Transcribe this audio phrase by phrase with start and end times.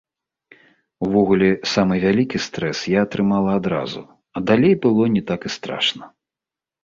[1.07, 4.01] Увогуле, самы вялікі стрэс я атрымала адразу,
[4.35, 6.05] а далей было не так і страшна.